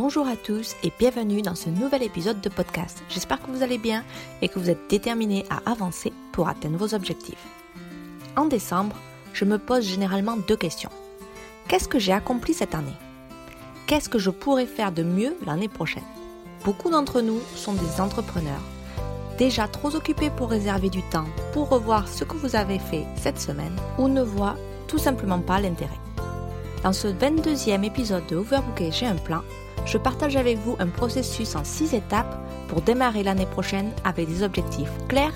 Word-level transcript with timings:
Bonjour 0.00 0.28
à 0.28 0.36
tous 0.36 0.76
et 0.84 0.92
bienvenue 0.96 1.42
dans 1.42 1.56
ce 1.56 1.68
nouvel 1.68 2.04
épisode 2.04 2.40
de 2.40 2.48
podcast. 2.48 3.02
J'espère 3.08 3.42
que 3.42 3.50
vous 3.50 3.64
allez 3.64 3.78
bien 3.78 4.04
et 4.40 4.48
que 4.48 4.60
vous 4.60 4.70
êtes 4.70 4.88
déterminés 4.88 5.44
à 5.50 5.68
avancer 5.68 6.12
pour 6.30 6.48
atteindre 6.48 6.78
vos 6.78 6.94
objectifs. 6.94 7.44
En 8.36 8.44
décembre, 8.44 8.94
je 9.32 9.44
me 9.44 9.58
pose 9.58 9.84
généralement 9.84 10.36
deux 10.36 10.54
questions. 10.54 10.92
Qu'est-ce 11.66 11.88
que 11.88 11.98
j'ai 11.98 12.12
accompli 12.12 12.54
cette 12.54 12.76
année? 12.76 12.94
Qu'est-ce 13.88 14.08
que 14.08 14.20
je 14.20 14.30
pourrais 14.30 14.66
faire 14.66 14.92
de 14.92 15.02
mieux 15.02 15.36
l'année 15.44 15.66
prochaine? 15.66 16.06
Beaucoup 16.64 16.90
d'entre 16.90 17.20
nous 17.20 17.40
sont 17.56 17.72
des 17.72 18.00
entrepreneurs, 18.00 18.62
déjà 19.36 19.66
trop 19.66 19.96
occupés 19.96 20.30
pour 20.30 20.50
réserver 20.50 20.90
du 20.90 21.02
temps 21.10 21.26
pour 21.52 21.70
revoir 21.70 22.06
ce 22.06 22.22
que 22.22 22.36
vous 22.36 22.54
avez 22.54 22.78
fait 22.78 23.04
cette 23.16 23.40
semaine 23.40 23.74
ou 23.98 24.06
ne 24.06 24.22
voient 24.22 24.58
tout 24.86 24.98
simplement 24.98 25.40
pas 25.40 25.58
l'intérêt. 25.58 25.98
Dans 26.84 26.92
ce 26.92 27.08
22e 27.08 27.82
épisode 27.82 28.28
de 28.28 28.36
Overbooker, 28.36 28.92
j'ai 28.92 29.06
un 29.06 29.16
plan. 29.16 29.42
Je 29.86 29.98
partage 29.98 30.36
avec 30.36 30.58
vous 30.58 30.76
un 30.78 30.88
processus 30.88 31.56
en 31.56 31.64
6 31.64 31.94
étapes 31.94 32.38
pour 32.68 32.82
démarrer 32.82 33.22
l'année 33.22 33.46
prochaine 33.46 33.92
avec 34.04 34.28
des 34.28 34.42
objectifs 34.42 34.90
clairs 35.08 35.34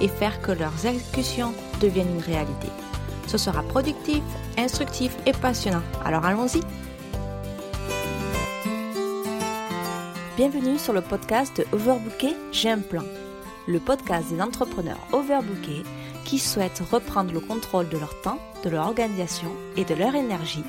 et 0.00 0.08
faire 0.08 0.40
que 0.42 0.52
leurs 0.52 0.86
exécutions 0.86 1.52
deviennent 1.80 2.14
une 2.14 2.22
réalité. 2.22 2.68
Ce 3.26 3.38
sera 3.38 3.62
productif, 3.62 4.22
instructif 4.58 5.16
et 5.26 5.32
passionnant. 5.32 5.82
Alors 6.04 6.24
allons-y 6.24 6.60
Bienvenue 10.36 10.78
sur 10.78 10.92
le 10.92 11.00
podcast 11.00 11.56
de 11.56 11.64
Overbooker, 11.72 12.34
j'ai 12.52 12.70
un 12.70 12.80
plan. 12.80 13.04
Le 13.66 13.78
podcast 13.78 14.30
des 14.30 14.42
entrepreneurs 14.42 14.98
overbookés 15.12 15.84
qui 16.24 16.38
souhaitent 16.38 16.82
reprendre 16.90 17.32
le 17.32 17.40
contrôle 17.40 17.88
de 17.88 17.96
leur 17.96 18.20
temps, 18.20 18.38
de 18.64 18.70
leur 18.70 18.86
organisation 18.86 19.50
et 19.76 19.84
de 19.84 19.94
leur 19.94 20.14
énergie 20.14 20.64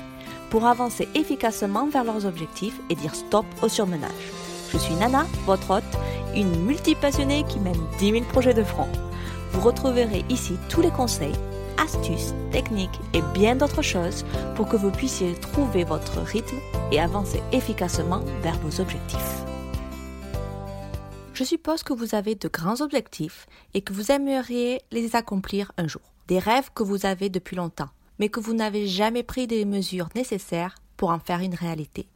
pour 0.50 0.66
avancer 0.66 1.08
efficacement 1.14 1.86
vers 1.88 2.04
leurs 2.04 2.26
objectifs 2.26 2.80
et 2.90 2.94
dire 2.94 3.14
stop 3.14 3.46
au 3.62 3.68
surmenage. 3.68 4.10
Je 4.72 4.78
suis 4.78 4.94
Nana, 4.94 5.26
votre 5.44 5.70
hôte, 5.70 5.84
une 6.34 6.64
multipassionnée 6.64 7.44
qui 7.48 7.58
mène 7.60 7.80
10 7.98 8.10
000 8.12 8.24
projets 8.24 8.54
de 8.54 8.64
front. 8.64 8.88
Vous 9.52 9.60
retrouverez 9.60 10.24
ici 10.28 10.54
tous 10.68 10.80
les 10.80 10.90
conseils, 10.90 11.34
astuces, 11.78 12.34
techniques 12.52 13.00
et 13.14 13.22
bien 13.34 13.56
d'autres 13.56 13.82
choses 13.82 14.24
pour 14.54 14.68
que 14.68 14.76
vous 14.76 14.90
puissiez 14.90 15.34
trouver 15.34 15.84
votre 15.84 16.20
rythme 16.20 16.58
et 16.92 17.00
avancer 17.00 17.42
efficacement 17.52 18.20
vers 18.42 18.58
vos 18.58 18.80
objectifs. 18.80 19.44
Je 21.32 21.44
suppose 21.44 21.82
que 21.82 21.92
vous 21.92 22.14
avez 22.14 22.34
de 22.34 22.48
grands 22.48 22.80
objectifs 22.80 23.46
et 23.74 23.82
que 23.82 23.92
vous 23.92 24.10
aimeriez 24.10 24.80
les 24.90 25.16
accomplir 25.16 25.72
un 25.76 25.86
jour. 25.86 26.02
Des 26.28 26.38
rêves 26.38 26.70
que 26.74 26.82
vous 26.82 27.06
avez 27.06 27.28
depuis 27.28 27.56
longtemps 27.56 27.90
mais 28.18 28.28
que 28.28 28.40
vous 28.40 28.54
n'avez 28.54 28.86
jamais 28.86 29.22
pris 29.22 29.46
des 29.46 29.64
mesures 29.64 30.08
nécessaires 30.14 30.76
pour 30.96 31.10
en 31.10 31.18
faire 31.18 31.40
une 31.40 31.54
réalité. 31.54 32.08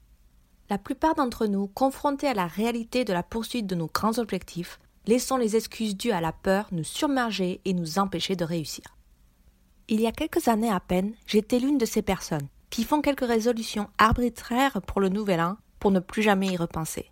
La 0.69 0.79
plupart 0.79 1.15
d'entre 1.15 1.47
nous, 1.47 1.67
confrontés 1.67 2.29
à 2.29 2.35
la 2.35 2.47
réalité 2.47 3.05
de 3.05 3.13
la 3.13 3.23
poursuite 3.23 3.67
de 3.67 3.75
nos 3.75 3.89
grands 3.93 4.19
objectifs, 4.19 4.79
laissons 5.07 5.37
les 5.37 5.57
excuses 5.57 5.97
dues 5.97 6.13
à 6.13 6.21
la 6.21 6.33
peur 6.33 6.69
nous 6.73 6.85
submerger 6.85 7.61
et 7.65 7.75
nous 7.75 7.99
empêcher 7.99 8.37
de 8.37 8.45
réussir. 8.45 8.85
Il 9.89 10.01
y 10.01 10.07
a 10.07 10.13
quelques 10.13 10.47
années 10.47 10.71
à 10.71 10.79
peine, 10.79 11.15
j'étais 11.27 11.59
l'une 11.59 11.79
de 11.79 11.87
ces 11.87 12.03
personnes 12.03 12.49
qui 12.71 12.85
font 12.85 13.03
quelques 13.03 13.27
résolutions 13.27 13.89
arbitraires 13.99 14.81
pour 14.87 15.01
le 15.01 15.09
nouvel 15.09 15.41
an 15.41 15.57
pour 15.81 15.91
ne 15.91 15.99
plus 15.99 16.23
jamais 16.23 16.47
y 16.49 16.57
repenser. 16.57 17.11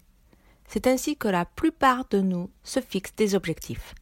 C'est 0.68 0.86
ainsi 0.86 1.16
que 1.16 1.28
la 1.28 1.44
plupart 1.44 2.04
de 2.10 2.20
nous 2.20 2.50
se 2.62 2.80
fixent 2.80 3.16
des 3.16 3.34
objectifs. 3.34 3.94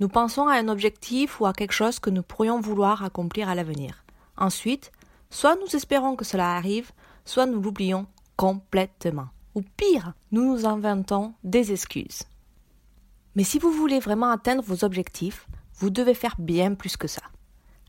Nous 0.00 0.08
pensons 0.08 0.48
à 0.48 0.54
un 0.54 0.68
objectif 0.68 1.40
ou 1.40 1.46
à 1.46 1.52
quelque 1.52 1.72
chose 1.72 2.00
que 2.00 2.10
nous 2.10 2.22
pourrions 2.22 2.60
vouloir 2.60 3.04
accomplir 3.04 3.48
à 3.48 3.54
l'avenir. 3.54 4.05
Ensuite, 4.36 4.92
soit 5.30 5.56
nous 5.56 5.76
espérons 5.76 6.16
que 6.16 6.24
cela 6.24 6.56
arrive, 6.56 6.92
soit 7.24 7.46
nous 7.46 7.60
l'oublions 7.60 8.06
complètement. 8.36 9.28
Ou 9.54 9.62
pire, 9.76 10.12
nous 10.32 10.44
nous 10.44 10.66
inventons 10.66 11.34
des 11.42 11.72
excuses. 11.72 12.24
Mais 13.34 13.44
si 13.44 13.58
vous 13.58 13.70
voulez 13.70 14.00
vraiment 14.00 14.30
atteindre 14.30 14.62
vos 14.62 14.84
objectifs, 14.84 15.46
vous 15.74 15.90
devez 15.90 16.14
faire 16.14 16.36
bien 16.38 16.74
plus 16.74 16.96
que 16.96 17.08
ça. 17.08 17.22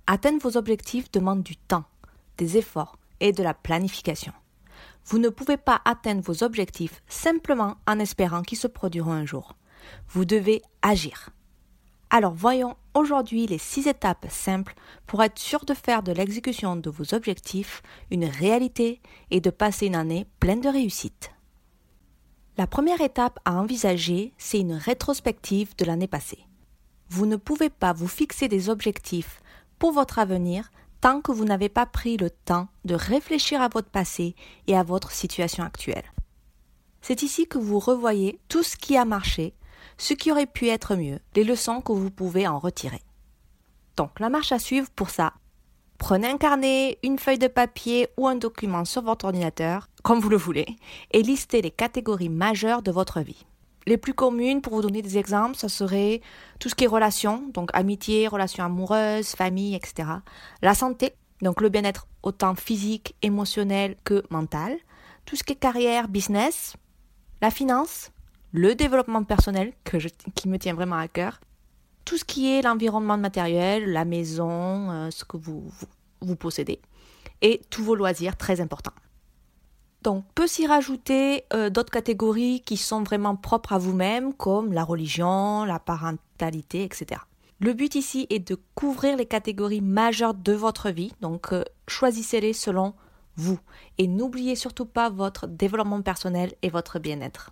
Atteindre 0.05 0.41
vos 0.41 0.57
objectifs 0.57 1.11
demande 1.11 1.43
du 1.43 1.57
temps, 1.57 1.85
des 2.37 2.57
efforts 2.57 2.97
et 3.19 3.31
de 3.31 3.43
la 3.43 3.53
planification. 3.53 4.33
Vous 5.05 5.19
ne 5.19 5.29
pouvez 5.29 5.57
pas 5.57 5.81
atteindre 5.85 6.21
vos 6.21 6.43
objectifs 6.43 7.01
simplement 7.07 7.75
en 7.87 7.99
espérant 7.99 8.41
qu'ils 8.41 8.57
se 8.57 8.67
produiront 8.67 9.13
un 9.13 9.25
jour. 9.25 9.55
Vous 10.09 10.25
devez 10.25 10.61
agir. 10.81 11.29
Alors 12.09 12.33
voyons 12.33 12.75
aujourd'hui 12.97 13.47
les 13.47 13.57
six 13.57 13.87
étapes 13.87 14.25
simples 14.29 14.75
pour 15.05 15.23
être 15.23 15.39
sûr 15.39 15.65
de 15.65 15.73
faire 15.73 16.03
de 16.03 16.11
l'exécution 16.11 16.75
de 16.75 16.89
vos 16.89 17.13
objectifs 17.13 17.81
une 18.11 18.25
réalité 18.25 19.01
et 19.31 19.39
de 19.39 19.49
passer 19.49 19.87
une 19.87 19.95
année 19.95 20.25
pleine 20.39 20.61
de 20.61 20.69
réussite. 20.69 21.31
La 22.57 22.67
première 22.67 23.01
étape 23.01 23.39
à 23.45 23.53
envisager, 23.53 24.33
c'est 24.37 24.59
une 24.59 24.73
rétrospective 24.73 25.75
de 25.77 25.85
l'année 25.85 26.07
passée. 26.07 26.45
Vous 27.09 27.25
ne 27.25 27.35
pouvez 27.35 27.69
pas 27.69 27.93
vous 27.93 28.07
fixer 28.07 28.47
des 28.47 28.69
objectifs 28.69 29.41
pour 29.79 29.91
votre 29.91 30.19
avenir 30.19 30.71
tant 30.99 31.21
que 31.21 31.31
vous 31.31 31.45
n'avez 31.45 31.69
pas 31.69 31.85
pris 31.85 32.17
le 32.17 32.31
temps 32.31 32.67
de 32.85 32.95
réfléchir 32.95 33.61
à 33.61 33.67
votre 33.67 33.89
passé 33.89 34.35
et 34.65 34.75
à 34.75 34.83
votre 34.83 35.11
situation 35.11 35.63
actuelle. 35.63 36.11
C'est 37.01 37.21
ici 37.21 37.47
que 37.47 37.59
vous 37.59 37.79
revoyez 37.79 38.39
tout 38.49 38.63
ce 38.63 38.75
qui 38.75 38.97
a 38.97 39.05
marché 39.05 39.53
ce 39.97 40.13
qui 40.13 40.31
aurait 40.31 40.45
pu 40.45 40.67
être 40.67 40.95
mieux, 40.95 41.19
les 41.35 41.43
leçons 41.43 41.81
que 41.81 41.91
vous 41.91 42.11
pouvez 42.11 42.47
en 42.47 42.59
retirer. 42.59 43.01
Donc 43.95 44.19
la 44.19 44.29
marche 44.29 44.51
à 44.51 44.59
suivre 44.59 44.89
pour 44.91 45.09
ça. 45.09 45.33
Prenez 45.97 46.27
un 46.27 46.37
carnet, 46.37 46.99
une 47.01 47.17
feuille 47.17 47.39
de 47.39 47.47
papier 47.47 48.07
ou 48.17 48.27
un 48.27 48.35
document 48.35 48.85
sur 48.85 49.01
votre 49.01 49.25
ordinateur, 49.25 49.87
comme 50.03 50.19
vous 50.19 50.29
le 50.29 50.37
voulez, 50.37 50.67
et 51.11 51.23
listez 51.23 51.61
les 51.61 51.71
catégories 51.71 52.29
majeures 52.29 52.83
de 52.83 52.91
votre 52.91 53.21
vie. 53.21 53.45
Les 53.87 53.97
plus 53.97 54.13
communes, 54.13 54.61
pour 54.61 54.73
vous 54.73 54.81
donner 54.81 55.01
des 55.01 55.17
exemples, 55.17 55.55
ce 55.55 55.69
serait 55.69 56.21
tout 56.59 56.69
ce 56.69 56.75
qui 56.75 56.83
est 56.83 56.87
relations, 56.87 57.49
donc 57.53 57.71
amitié, 57.73 58.27
relations 58.27 58.65
amoureuses, 58.65 59.29
famille, 59.29 59.75
etc. 59.75 60.09
La 60.61 60.75
santé, 60.75 61.13
donc 61.41 61.61
le 61.61 61.69
bien-être 61.69 62.07
autant 62.21 62.53
physique, 62.53 63.15
émotionnel 63.21 63.95
que 64.03 64.23
mental. 64.29 64.77
Tout 65.25 65.35
ce 65.35 65.43
qui 65.43 65.53
est 65.53 65.55
carrière, 65.55 66.09
business. 66.09 66.75
La 67.41 67.49
finance, 67.49 68.11
le 68.57 68.73
développement 68.73 69.23
personnel 69.23 69.71
que 69.83 69.97
qui 70.33 70.49
me 70.49 70.57
tient 70.57 70.73
vraiment 70.73 70.97
à 70.97 71.07
cœur, 71.07 71.39
tout 72.05 72.17
ce 72.17 72.25
qui 72.25 72.51
est 72.51 72.63
l'environnement 72.63 73.17
matériel, 73.17 73.91
la 73.91 74.03
maison, 74.03 74.89
euh, 74.89 75.11
ce 75.11 75.23
que 75.25 75.37
vous, 75.37 75.63
vous, 76.21 76.35
possédez, 76.35 76.81
et 77.41 77.61
tous 77.69 77.83
vos 77.83 77.95
loisirs 77.95 78.35
très 78.35 78.59
importants. 78.59 78.93
Donc 80.01 80.25
peut 80.33 80.47
s'y 80.47 80.65
rajouter 80.65 81.43
euh, 81.53 81.69
d'autres 81.69 81.91
catégories 81.91 82.61
qui 82.61 82.77
sont 82.77 83.03
vraiment 83.03 83.35
propres 83.35 83.73
à 83.73 83.77
vous-même, 83.77 84.33
comme 84.33 84.73
la 84.73 84.83
religion, 84.83 85.63
la 85.63 85.79
parentalité, 85.79 86.83
etc. 86.83 87.21
Le 87.59 87.73
but 87.73 87.93
ici 87.93 88.25
est 88.29 88.39
de 88.39 88.57
couvrir 88.73 89.17
les 89.17 89.25
catégories 89.25 89.81
majeures 89.81 90.33
de 90.33 90.53
votre 90.53 90.89
vie, 90.89 91.13
donc 91.21 91.53
euh, 91.53 91.63
choisissez-les 91.87 92.53
selon 92.53 92.95
vous 93.35 93.59
et 93.99 94.07
n'oubliez 94.07 94.55
surtout 94.55 94.85
pas 94.85 95.11
votre 95.11 95.45
développement 95.45 96.01
personnel 96.01 96.53
et 96.63 96.69
votre 96.69 96.97
bien-être. 96.97 97.51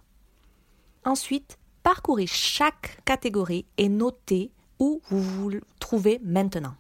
Ensuite, 1.06 1.60
parcourez 1.84 2.26
chaque 2.26 3.00
catégorie 3.06 3.66
et 3.78 3.90
notez 3.90 4.50
où 4.80 5.02
vous 5.10 5.22
vous 5.22 5.52
trouvez 5.80 6.20
maintenant. 6.24 6.74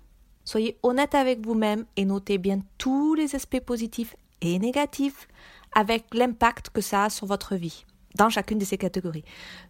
Soyez 0.43 0.77
honnête 0.81 1.13
avec 1.13 1.45
vous-même 1.45 1.85
et 1.95 2.05
notez 2.05 2.39
bien 2.39 2.59
tous 2.79 3.13
les 3.13 3.35
aspects 3.35 3.59
positifs 3.59 4.15
et 4.41 4.57
négatifs 4.57 5.27
avec 5.75 6.05
l'impact 6.13 6.71
que 6.71 6.81
ça 6.81 7.05
a 7.05 7.09
sur 7.11 7.27
votre 7.27 7.55
vie 7.55 7.85
dans 8.15 8.29
chacune 8.29 8.57
de 8.57 8.65
ces 8.65 8.77
catégories. 8.77 9.25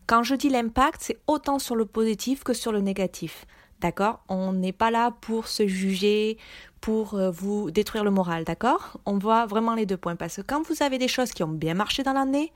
Quand 0.07 0.23
je 0.23 0.35
dis 0.35 0.49
l'impact, 0.49 1.01
c'est 1.01 1.19
autant 1.27 1.59
sur 1.59 1.75
le 1.75 1.85
positif 1.85 2.43
que 2.43 2.53
sur 2.53 2.71
le 2.71 2.79
négatif. 2.79 3.45
D'accord? 3.81 4.21
On 4.29 4.53
n'est 4.53 4.71
pas 4.71 4.89
là 4.89 5.11
pour 5.19 5.47
se 5.47 5.67
juger, 5.67 6.37
pour 6.79 7.15
euh, 7.15 7.29
vous 7.29 7.71
détruire 7.71 8.05
le 8.05 8.11
moral, 8.11 8.45
d'accord? 8.45 8.99
On 9.05 9.17
voit 9.17 9.45
vraiment 9.47 9.75
les 9.75 9.85
deux 9.85 9.97
points 9.97 10.15
parce 10.15 10.37
que 10.37 10.41
quand 10.41 10.61
vous 10.65 10.81
avez 10.81 10.97
des 10.97 11.09
choses 11.09 11.31
qui 11.31 11.43
ont 11.43 11.49
bien 11.49 11.73
marché 11.73 12.01
dans 12.01 12.13
l'année, 12.13 12.53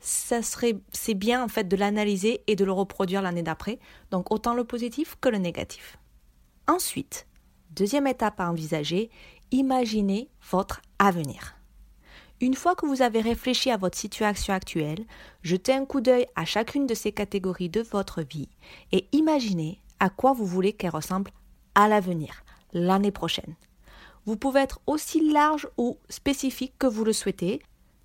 c'est 0.00 1.14
bien 1.14 1.44
en 1.44 1.48
fait 1.48 1.64
de 1.64 1.76
l'analyser 1.76 2.42
et 2.46 2.56
de 2.56 2.64
le 2.64 2.72
reproduire 2.72 3.22
l'année 3.22 3.42
d'après. 3.42 3.78
Donc 4.10 4.32
autant 4.32 4.54
le 4.54 4.64
positif 4.64 5.16
que 5.20 5.28
le 5.28 5.38
négatif. 5.38 5.98
Ensuite, 6.66 7.26
deuxième 7.70 8.06
étape 8.06 8.40
à 8.40 8.50
envisager, 8.50 9.10
imaginez 9.50 10.30
votre 10.50 10.80
avenir. 10.98 11.56
Une 12.40 12.54
fois 12.54 12.74
que 12.74 12.86
vous 12.86 13.02
avez 13.02 13.20
réfléchi 13.20 13.70
à 13.70 13.76
votre 13.76 13.98
situation 13.98 14.54
actuelle, 14.54 15.04
jetez 15.42 15.74
un 15.74 15.84
coup 15.84 16.00
d'œil 16.00 16.26
à 16.36 16.46
chacune 16.46 16.86
de 16.86 16.94
ces 16.94 17.12
catégories 17.12 17.68
de 17.68 17.82
votre 17.82 18.22
vie 18.22 18.48
et 18.92 19.06
imaginez 19.12 19.78
à 19.98 20.08
quoi 20.08 20.32
vous 20.32 20.46
voulez 20.46 20.72
qu'elle 20.72 20.90
ressemble 20.90 21.30
à 21.74 21.86
l'avenir, 21.86 22.42
l'année 22.72 23.10
prochaine. 23.10 23.54
Vous 24.24 24.36
pouvez 24.36 24.60
être 24.60 24.80
aussi 24.86 25.30
large 25.30 25.68
ou 25.76 25.98
spécifique 26.08 26.74
que 26.78 26.86
vous 26.86 27.04
le 27.04 27.12
souhaitez, 27.12 27.60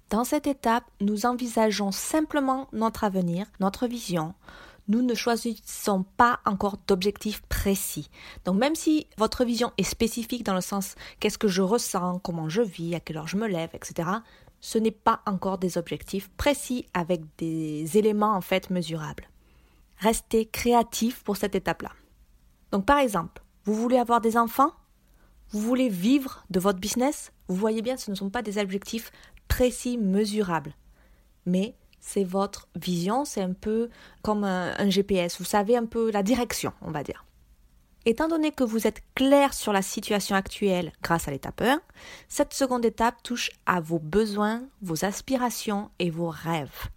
dans 0.09 0.23
cette 0.23 0.47
étape, 0.47 0.85
nous 1.01 1.25
envisageons 1.25 1.91
simplement 1.91 2.67
notre 2.73 3.03
avenir, 3.03 3.47
notre 3.59 3.87
vision. 3.87 4.33
Nous 4.87 5.01
ne 5.01 5.15
choisissons 5.15 6.03
pas 6.15 6.39
encore 6.45 6.77
d'objectifs 6.87 7.41
précis. 7.49 8.09
Donc 8.45 8.57
même 8.57 8.75
si 8.75 9.07
votre 9.17 9.43
vision 9.43 9.71
est 9.79 9.83
spécifique 9.83 10.43
dans 10.43 10.53
le 10.53 10.61
sens 10.61 10.93
qu'est-ce 11.19 11.39
que 11.39 11.47
je 11.47 11.63
ressens, 11.63 12.19
comment 12.19 12.49
je 12.49 12.61
vis, 12.61 12.93
à 12.93 12.99
quelle 12.99 13.17
heure 13.17 13.27
je 13.27 13.37
me 13.37 13.47
lève, 13.47 13.71
etc., 13.73 14.09
ce 14.61 14.77
n'est 14.77 14.91
pas 14.91 15.21
encore 15.25 15.57
des 15.57 15.77
objectifs 15.77 16.29
précis 16.37 16.85
avec 16.93 17.21
des 17.37 17.97
éléments 17.97 18.35
en 18.35 18.41
fait 18.41 18.69
mesurables. 18.69 19.27
Restez 19.97 20.45
créatif 20.45 21.23
pour 21.23 21.37
cette 21.37 21.55
étape-là. 21.55 21.91
Donc 22.71 22.85
par 22.85 22.99
exemple, 22.99 23.43
vous 23.63 23.73
voulez 23.73 23.97
avoir 23.97 24.21
des 24.21 24.37
enfants? 24.37 24.71
Vous 25.49 25.59
voulez 25.59 25.89
vivre 25.89 26.45
de 26.49 26.59
votre 26.59 26.79
business? 26.79 27.31
Vous 27.47 27.55
voyez 27.55 27.81
bien, 27.81 27.97
ce 27.97 28.11
ne 28.11 28.15
sont 28.15 28.29
pas 28.29 28.41
des 28.41 28.57
objectifs 28.57 29.11
précis, 29.47 29.97
mesurables. 29.97 30.73
Mais 31.45 31.75
c'est 31.99 32.23
votre 32.23 32.67
vision, 32.75 33.25
c'est 33.25 33.41
un 33.41 33.53
peu 33.53 33.89
comme 34.21 34.43
un, 34.43 34.89
GPS. 34.89 35.39
Vous 35.39 35.45
savez 35.45 35.75
un 35.75 35.85
peu 35.85 36.11
la 36.11 36.23
direction, 36.23 36.71
on 36.81 36.91
va 36.91 37.03
dire. 37.03 37.25
Étant 38.05 38.27
donné 38.27 38.51
que 38.51 38.63
vous 38.63 38.85
êtes 38.85 39.01
clair 39.15 39.55
sur 39.55 39.73
la 39.73 39.81
situation 39.81 40.35
actuelle 40.35 40.91
grâce 41.01 41.27
à 41.27 41.31
l'étape 41.31 41.61
1, 41.61 41.81
cette 42.27 42.53
seconde 42.53 42.85
étape 42.85 43.23
touche 43.23 43.49
à 43.65 43.79
vos 43.79 43.97
besoins, 43.97 44.63
vos 44.83 45.03
aspirations 45.03 45.89
et 45.97 46.11
vos 46.11 46.29
rêves. 46.29 46.89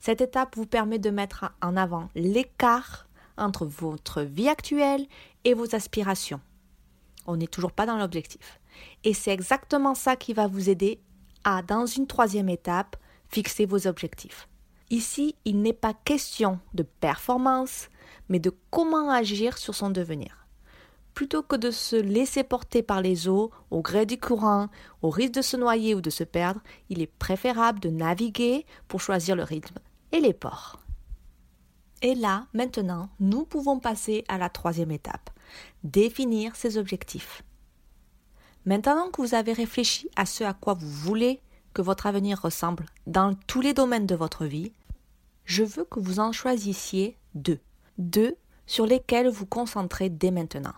Cette 0.00 0.20
étape 0.20 0.56
vous 0.56 0.66
permet 0.66 0.98
de 0.98 1.10
mettre 1.10 1.52
en 1.62 1.76
avant 1.76 2.08
l'écart 2.16 3.06
entre 3.36 3.64
votre 3.66 4.22
vie 4.22 4.48
actuelle 4.48 5.06
et 5.44 5.54
vos 5.54 5.76
aspirations. 5.76 6.40
On 7.26 7.36
n'est 7.36 7.46
toujours 7.46 7.72
pas 7.72 7.86
dans 7.86 7.96
l'objectif. 7.96 8.58
Et 9.04 9.14
c'est 9.14 9.30
exactement 9.30 9.94
ça 9.94 10.16
qui 10.16 10.32
va 10.32 10.48
vous 10.48 10.70
aider 10.70 11.00
à, 11.44 11.62
dans 11.62 11.86
une 11.86 12.06
troisième 12.06 12.48
étape, 12.48 12.96
fixer 13.28 13.66
vos 13.66 13.86
objectifs. 13.86 14.48
Ici, 14.90 15.36
il 15.44 15.62
n'est 15.62 15.72
pas 15.72 15.94
question 15.94 16.58
de 16.74 16.82
performance, 16.82 17.88
mais 18.28 18.40
de 18.40 18.52
comment 18.70 19.10
agir 19.10 19.58
sur 19.58 19.74
son 19.74 19.90
devenir 19.90 20.40
plutôt 21.14 21.42
que 21.42 21.56
de 21.56 21.70
se 21.70 21.96
laisser 21.96 22.44
porter 22.44 22.82
par 22.82 23.02
les 23.02 23.28
eaux 23.28 23.50
au 23.70 23.82
gré 23.82 24.06
du 24.06 24.18
courant, 24.18 24.68
au 25.02 25.10
risque 25.10 25.34
de 25.34 25.42
se 25.42 25.56
noyer 25.56 25.94
ou 25.94 26.00
de 26.00 26.08
se 26.08 26.24
perdre, 26.24 26.62
il 26.88 27.02
est 27.02 27.12
préférable 27.18 27.80
de 27.80 27.90
naviguer 27.90 28.64
pour 28.88 29.00
choisir 29.00 29.36
le 29.36 29.42
rythme 29.42 29.76
et 30.12 30.20
les 30.20 30.32
ports. 30.32 30.80
Et 32.02 32.14
là, 32.14 32.46
maintenant, 32.54 33.10
nous 33.20 33.44
pouvons 33.44 33.78
passer 33.78 34.24
à 34.28 34.38
la 34.38 34.48
troisième 34.48 34.90
étape, 34.90 35.30
définir 35.84 36.56
ses 36.56 36.78
objectifs. 36.78 37.42
Maintenant 38.66 39.10
que 39.10 39.22
vous 39.22 39.34
avez 39.34 39.52
réfléchi 39.52 40.10
à 40.16 40.26
ce 40.26 40.44
à 40.44 40.52
quoi 40.52 40.74
vous 40.74 40.88
voulez 40.88 41.40
que 41.72 41.82
votre 41.82 42.06
avenir 42.06 42.40
ressemble 42.40 42.86
dans 43.06 43.34
tous 43.46 43.60
les 43.60 43.72
domaines 43.72 44.06
de 44.06 44.14
votre 44.14 44.44
vie, 44.44 44.72
je 45.44 45.64
veux 45.64 45.84
que 45.84 46.00
vous 46.00 46.20
en 46.20 46.32
choisissiez 46.32 47.16
deux. 47.34 47.58
Deux 47.98 48.36
sur 48.66 48.86
lesquels 48.86 49.28
vous 49.28 49.46
concentrez 49.46 50.10
dès 50.10 50.30
maintenant. 50.30 50.74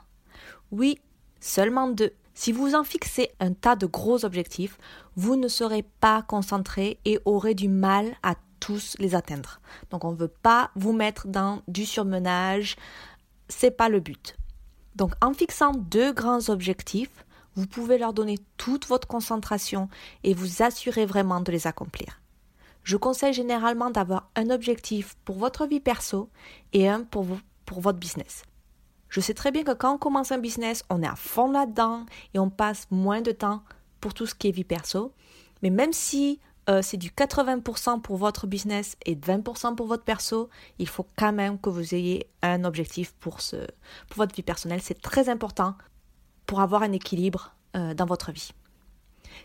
Oui, 0.71 0.99
seulement 1.41 1.89
deux. 1.89 2.13
Si 2.35 2.53
vous 2.53 2.75
en 2.75 2.85
fixez 2.85 3.31
un 3.41 3.53
tas 3.53 3.77
de 3.77 3.87
gros 3.87 4.25
objectifs, 4.25 4.79
vous 5.17 5.37
ne 5.37 5.49
serez 5.49 5.83
pas 5.83 6.23
concentré 6.23 6.99
et 7.05 7.19
aurez 7.25 7.55
du 7.55 7.69
mal 7.69 8.15
à 8.23 8.37
tous 8.61 8.97
les 8.99 9.15
atteindre. 9.15 9.61
Donc 9.91 10.05
on 10.05 10.13
ne 10.13 10.17
veut 10.17 10.29
pas 10.29 10.71
vous 10.75 10.93
mettre 10.93 11.27
dans 11.27 11.63
du 11.69 11.85
surmenage, 11.85 12.77
c'est 13.49 13.73
pas 13.73 13.89
le 13.89 14.01
but. 14.01 14.37
Donc 14.95 15.13
en 15.21 15.35
fixant 15.35 15.73
deux 15.73 16.13
grands 16.13 16.49
objectifs, 16.49 17.25
vous 17.57 17.67
pouvez 17.67 17.99
leur 17.99 18.13
donner 18.13 18.39
toute 18.57 18.87
votre 18.87 19.07
concentration 19.07 19.89
et 20.25 20.35
vous 20.35 20.63
assurer 20.63 21.07
vraiment 21.07 21.41
de 21.41 21.53
les 21.53 21.67
accomplir. 21.67 22.21
Je 22.85 22.97
conseille 22.97 23.33
généralement 23.33 23.91
d'avoir 23.91 24.31
un 24.35 24.51
objectif 24.51 25.17
pour 25.25 25.37
votre 25.37 25.67
vie 25.67 25.81
perso 25.81 26.31
et 26.73 26.89
un 26.89 27.05
pour, 27.05 27.27
votre 27.77 27.99
business. 27.99 28.43
Je 29.09 29.21
sais 29.21 29.35
très 29.35 29.51
bien 29.51 29.63
que 29.63 29.73
quand 29.73 29.95
on 29.95 29.99
commence 29.99 30.33
un 30.33 30.39
business, 30.39 30.85
on 30.91 31.03
est 31.03 31.07
à 31.07 31.17
fond 31.17 31.51
là-dedans 31.51 32.05
et 32.35 32.39
on 32.39 32.51
passe 32.51 32.87
moins 32.91 33.23
de 33.23 33.33
temps 33.33 33.63
pour 34.01 34.13
tout 34.13 34.27
ce 34.27 34.35
qui 34.35 34.49
est 34.49 34.53
vie 34.53 34.65
perso. 34.65 35.13
Mais 35.63 35.71
même 35.71 35.93
si 35.93 36.41
euh, 36.69 36.83
c'est 36.83 36.97
du 36.97 37.11
80% 37.11 38.01
pour 38.03 38.17
votre 38.17 38.47
business 38.47 38.97
et 39.07 39.15
20% 39.15 39.75
pour 39.75 39.87
votre 39.87 40.05
perso, 40.05 40.51
il 40.79 40.89
faut 40.89 41.07
quand 41.17 41.33
même 41.33 41.59
que 41.59 41.71
vous 41.71 41.95
ayez 41.95 42.27
un 42.43 42.65
objectif 42.65 43.13
pour 43.15 43.39
votre 44.17 44.35
vie 44.35 44.43
personnelle. 44.43 44.83
C'est 44.83 45.01
très 45.01 45.29
important 45.29 45.77
pour 46.47 46.61
avoir 46.61 46.83
un 46.83 46.93
équilibre 46.93 47.55
euh, 47.77 47.95
dans 47.95 48.07
votre 48.07 48.33
vie. 48.33 48.53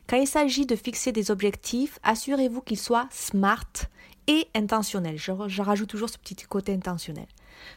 Quand 0.08 0.18
il 0.18 0.28
s'agit 0.28 0.66
de 0.66 0.76
fixer 0.76 1.12
des 1.12 1.32
objectifs, 1.32 2.00
assurez-vous 2.04 2.62
qu'ils 2.62 2.80
soient 2.80 3.08
smart 3.12 3.66
et 4.28 4.48
intentionnels. 4.56 5.18
Je, 5.18 5.32
je, 5.48 5.62
rajoute 5.62 5.90
toujours 5.90 6.10
ce 6.10 6.18
petit 6.18 6.36
côté 6.36 6.74
intentionnel. 6.74 7.28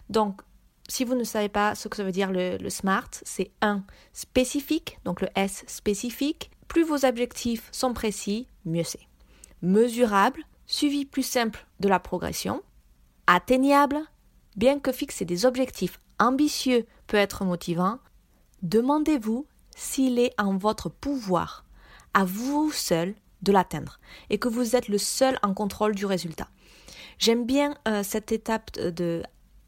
Donc, 0.09 0.43
si 0.89 1.05
vous 1.05 1.15
ne 1.15 1.25
savez 1.25 1.49
pas 1.49 1.75
ce 1.77 1.89
que 1.89 1.97
ça 1.97 2.03
veut 2.03 2.13
dire 2.13 2.33
le, 2.33 2.69
SMART, 2.69 3.11
c'est 3.23 3.53
un 3.63 3.85
spécifique, 4.13 4.99
donc 5.05 5.21
le 5.21 5.29
S 5.37 5.65
spécifique. 5.69 6.51
Plus 6.67 6.83
vos 6.83 7.05
objectifs 7.05 7.69
sont 7.73 7.95
précis, 7.95 8.49
mieux 8.65 8.83
c'est. 8.83 9.07
Mesurable, 9.63 10.43
suivi 10.67 11.05
plus 11.05 11.23
simple 11.23 11.67
de 11.79 11.89
la 11.89 12.01
progression. 12.01 12.63
Atteignable, 13.27 14.01
bien 14.57 14.81
que 14.81 14.91
fixer 14.91 15.25
des 15.25 15.47
objectifs 15.47 16.01
ambitieux 16.19 16.87
peut 17.07 17.17
être 17.17 17.45
motivant, 17.45 17.99
demandez-vous 18.63 19.47
s'il 19.77 20.19
est 20.19 20.33
en 20.39 20.57
votre 20.57 20.89
pouvoir, 20.89 21.65
à 22.15 22.25
vous 22.25 22.71
seul, 22.73 23.15
de 23.43 23.53
l'atteindre 23.53 23.99
et 24.29 24.39
que 24.39 24.49
vous 24.49 24.77
êtes 24.77 24.89
le 24.89 24.99
seul 24.99 25.39
en 25.43 25.55
contrôle 25.55 25.95
du 25.95 26.07
résultat. 26.07 26.49
J'aime 27.19 27.45
bien 27.45 27.75
euh, 27.89 28.03
cette 28.03 28.33
étape 28.33 28.73
de 28.79 29.23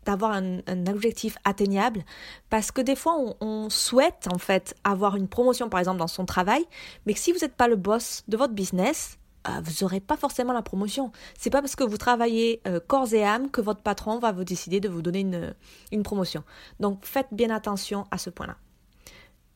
d'avoir 0.05 0.33
un, 0.33 0.59
objectif 0.89 1.37
atteignable 1.45 2.05
parce 2.51 2.73
que 2.73 2.81
des 2.81 2.97
fois 2.97 3.15
on, 3.41 3.71
souhaite 3.71 4.29
en 4.35 4.39
fait 4.39 4.75
avoir 4.83 5.15
une 5.15 5.29
promotion 5.29 5.69
par 5.69 5.79
exemple 5.79 5.99
dans 5.99 6.09
son 6.09 6.25
travail 6.27 6.65
mais 7.07 7.15
que 7.15 7.21
si 7.21 7.31
vous 7.31 7.39
n'êtes 7.39 7.55
pas 7.55 7.69
le 7.69 7.77
boss 7.77 8.25
de 8.27 8.37
votre 8.37 8.53
business 8.53 9.17
euh, 9.49 9.61
vous 9.63 9.73
n'aurez 9.81 10.01
pas 10.01 10.17
forcément 10.17 10.53
la 10.53 10.63
promotion. 10.63 11.13
C'est 11.39 11.51
pas 11.51 11.61
parce 11.61 11.77
que 11.77 11.85
vous 11.85 11.99
travaillez 11.99 12.61
euh, 12.67 12.81
corps 12.85 13.15
et 13.15 13.25
âme 13.25 13.49
que 13.49 13.61
votre 13.61 13.81
patron 13.81 14.19
va 14.19 14.33
vous 14.33 14.43
décider 14.45 14.81
de 14.81 14.89
vous 14.89 15.03
donner 15.03 15.21
une, 15.21 15.55
une 15.93 16.03
promotion. 16.03 16.43
Donc 16.81 17.05
faites 17.05 17.29
bien 17.31 17.51
attention 17.51 18.07
à 18.11 18.19
ce 18.19 18.31
point 18.31 18.49
là 18.49 18.57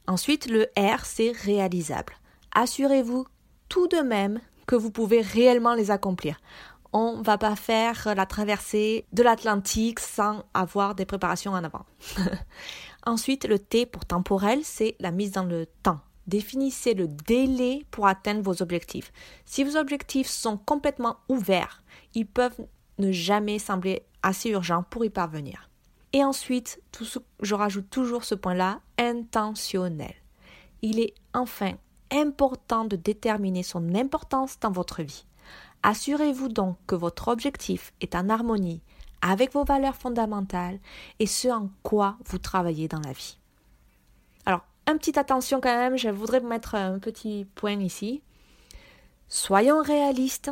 ensuite 0.07 0.49
le 0.49 0.67
R 0.79 1.05
c'est 1.05 1.33
réalisable 1.33 2.15
assurez-vous 2.55 3.27
tout 3.69 3.89
de 3.89 3.99
même 3.99 4.41
que 4.67 4.77
vous 4.77 4.91
pouvez 4.91 5.21
réellement 5.21 5.75
les 5.75 5.91
accomplir 5.91 6.39
on 6.93 7.21
va 7.21 7.37
pas 7.37 7.57
faire 7.57 8.15
la 8.17 8.25
traversée 8.25 9.05
de 9.13 9.23
l'Atlantique 9.23 10.01
sans 10.01 10.45
avoir 10.55 10.95
des 10.95 11.05
préparations 11.05 11.53
en 11.53 11.63
avant. 11.63 11.85
Ensuite, 13.07 13.47
le 13.47 13.59
T 13.59 13.85
pour 13.85 14.07
temporel, 14.07 14.61
c'est 14.63 14.97
la 14.99 15.11
mise 15.11 15.33
dans 15.33 15.45
le 15.45 15.67
temps. 15.83 16.01
Définissez 16.27 16.95
le 16.95 17.07
délai 17.07 17.85
pour 17.91 18.07
atteindre 18.07 18.43
vos 18.43 18.63
objectifs. 18.63 19.13
Si 19.45 19.63
vos 19.63 19.77
objectifs 19.77 20.29
sont 20.29 20.57
complètement 20.57 21.19
ouverts, 21.29 21.83
ils 22.15 22.27
peuvent 22.27 22.67
ne 22.99 23.13
jamais 23.13 23.59
sembler 23.59 24.07
assez 24.23 24.49
urgents 24.49 24.85
pour 24.89 25.05
y 25.05 25.11
parvenir. 25.11 25.71
Et 26.17 26.25
ensuite, 26.25 26.81
je 27.43 27.55
rajoute 27.55 27.91
toujours 27.91 28.25
ce 28.25 28.35
point-là, 28.35 28.81
intentionnel. 28.97 30.15
Il 30.81 30.99
est 30.99 31.13
enfin 31.35 31.75
important 32.11 32.87
de 32.87 32.97
déterminer 32.97 33.63
son 33.63 33.95
importance 33.95 34.59
dans 34.59 34.71
votre 34.71 35.03
vie. 35.03 35.27
Assurez-vous 35.83 36.49
donc 36.49 36.79
que 36.87 36.95
votre 36.95 37.29
objectif 37.29 37.93
est 38.01 38.15
en 38.15 38.31
harmonie 38.31 38.81
avec 39.21 39.53
vos 39.53 39.65
valeurs 39.65 39.95
fondamentales 39.95 40.79
et 41.19 41.27
ce 41.27 41.49
en 41.49 41.69
quoi 41.83 42.17
vous 42.25 42.39
travaillez 42.39 42.89
dans 42.89 43.01
la 43.01 43.13
vie. 43.13 43.37
Alors, 44.47 44.65
un 44.87 44.97
petit 44.97 45.19
attention 45.19 45.61
quand 45.61 45.77
même, 45.77 45.99
je 45.99 46.09
voudrais 46.09 46.41
mettre 46.41 46.77
un 46.77 46.99
petit 46.99 47.47
point 47.57 47.79
ici. 47.79 48.23
Soyons 49.29 49.83
réalistes, 49.83 50.51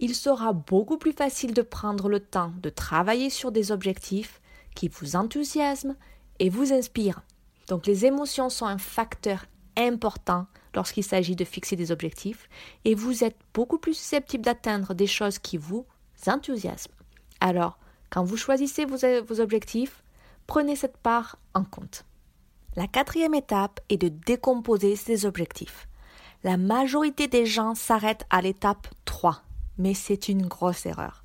il 0.00 0.16
sera 0.16 0.52
beaucoup 0.52 0.98
plus 0.98 1.12
facile 1.12 1.54
de 1.54 1.62
prendre 1.62 2.08
le 2.08 2.18
temps 2.18 2.50
de 2.60 2.70
travailler 2.70 3.30
sur 3.30 3.52
des 3.52 3.70
objectifs 3.70 4.40
qui 4.76 4.88
vous 4.88 5.16
enthousiasment 5.16 5.96
et 6.38 6.48
vous 6.48 6.72
inspirent. 6.72 7.22
Donc 7.66 7.86
les 7.86 8.06
émotions 8.06 8.48
sont 8.48 8.66
un 8.66 8.78
facteur 8.78 9.46
important 9.76 10.46
lorsqu'il 10.74 11.02
s'agit 11.02 11.34
de 11.34 11.44
fixer 11.44 11.74
des 11.74 11.90
objectifs 11.90 12.48
et 12.84 12.94
vous 12.94 13.24
êtes 13.24 13.36
beaucoup 13.52 13.78
plus 13.78 13.94
susceptible 13.94 14.44
d'atteindre 14.44 14.94
des 14.94 15.08
choses 15.08 15.38
qui 15.38 15.56
vous 15.56 15.84
enthousiasment. 16.26 16.94
Alors, 17.40 17.78
quand 18.10 18.24
vous 18.24 18.36
choisissez 18.36 18.84
vos, 18.84 19.40
objectifs, 19.40 20.04
prenez 20.46 20.76
cette 20.76 20.96
part 20.96 21.38
en 21.54 21.64
compte. 21.64 22.04
La 22.76 22.86
quatrième 22.86 23.34
étape 23.34 23.80
est 23.88 23.96
de 23.96 24.08
décomposer 24.08 24.96
ces 24.96 25.26
objectifs. 25.26 25.88
La 26.44 26.56
majorité 26.56 27.26
des 27.26 27.46
gens 27.46 27.74
s'arrêtent 27.74 28.26
à 28.30 28.42
l'étape 28.42 28.86
3, 29.06 29.42
mais 29.78 29.94
c'est 29.94 30.28
une 30.28 30.46
grosse 30.46 30.86
erreur. 30.86 31.24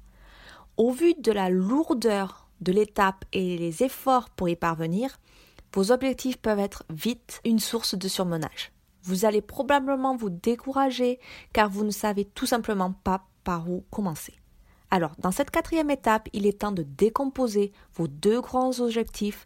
Au 0.78 0.92
vu 0.92 1.14
de 1.14 1.32
la 1.32 1.50
lourdeur 1.50 2.41
de 2.62 2.72
l'étape 2.72 3.26
et 3.34 3.58
les 3.58 3.84
efforts 3.84 4.30
pour 4.30 4.50
y 4.50 4.56
parvenir, 4.56 5.20
vos 5.74 5.92
objectifs 5.92 6.38
peuvent 6.38 6.60
être 6.60 6.84
vite 6.90 7.42
une 7.46 7.60
source 7.60 7.96
de 7.96 8.08
surmenage. 8.08 8.72
Vous 9.04 9.26
allez 9.26 9.42
probablement 9.42 10.16
vous 10.16 10.30
décourager 10.30 11.20
car 11.54 11.70
vous 11.70 11.84
ne 11.84 11.92
savez 11.92 12.26
tout 12.26 12.46
simplement 12.46 12.94
pas 13.04 13.26
par 13.44 13.70
où 13.70 13.84
commencer. 13.90 14.34
Alors, 14.92 15.12
dans 15.18 15.32
cette 15.32 15.52
quatrième 15.52 15.90
étape, 15.90 16.28
il 16.34 16.46
est 16.46 16.60
temps 16.60 16.74
de 16.74 16.84
décomposer 16.84 17.72
vos 17.94 18.08
deux 18.08 18.42
grands 18.42 18.80
objectifs. 18.82 19.46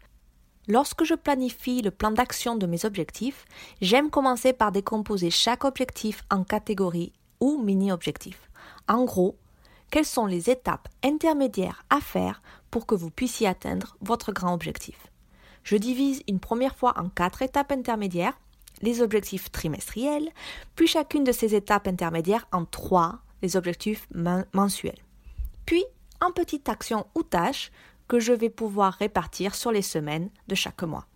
Lorsque 0.66 1.04
je 1.04 1.14
planifie 1.14 1.80
le 1.80 1.92
plan 1.92 2.10
d'action 2.10 2.56
de 2.56 2.66
mes 2.66 2.84
objectifs, 2.84 3.44
j'aime 3.80 4.10
commencer 4.10 4.52
par 4.52 4.72
décomposer 4.72 5.30
chaque 5.30 5.64
objectif 5.64 6.24
en 6.30 6.42
catégories 6.42 7.12
ou 7.38 7.62
mini-objectifs. 7.62 8.50
En 8.88 9.04
gros, 9.04 9.38
quelles 9.96 10.04
sont 10.04 10.26
les 10.26 10.50
étapes 10.50 10.88
intermédiaires 11.02 11.82
à 11.88 12.02
faire 12.02 12.42
pour 12.70 12.84
que 12.84 12.94
vous 12.94 13.08
puissiez 13.08 13.46
atteindre 13.46 13.96
votre 14.02 14.30
grand 14.30 14.52
objectif. 14.52 15.10
Je 15.62 15.74
divise 15.74 16.22
une 16.28 16.38
première 16.38 16.76
fois 16.76 16.92
en 16.98 17.08
quatre 17.08 17.40
étapes 17.40 17.72
intermédiaires, 17.72 18.38
les 18.82 19.00
objectifs 19.00 19.50
trimestriels, 19.50 20.28
puis 20.74 20.86
chacune 20.86 21.24
de 21.24 21.32
ces 21.32 21.54
étapes 21.54 21.88
intermédiaires 21.88 22.46
en 22.52 22.66
trois, 22.66 23.20
les 23.40 23.56
objectifs 23.56 24.06
mensuels. 24.52 25.00
Puis, 25.64 25.86
en 26.20 26.30
petites 26.30 26.68
actions 26.68 27.06
ou 27.14 27.22
tâches 27.22 27.72
que 28.06 28.20
je 28.20 28.34
vais 28.34 28.50
pouvoir 28.50 28.92
répartir 28.92 29.54
sur 29.54 29.72
les 29.72 29.80
semaines 29.80 30.28
de 30.48 30.54
chaque 30.54 30.82
mois. 30.82 31.06